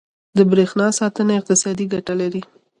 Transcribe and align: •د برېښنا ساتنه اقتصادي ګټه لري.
•د 0.37 0.39
برېښنا 0.51 0.87
ساتنه 0.99 1.33
اقتصادي 1.39 1.85
ګټه 1.93 2.13
لري. 2.21 2.41